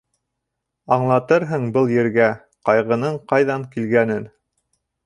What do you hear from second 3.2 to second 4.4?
ҡайҙан килгәнен.